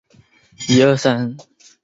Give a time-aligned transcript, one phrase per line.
[0.07, 0.19] 滨
[0.79, 1.37] 海莫厄朗。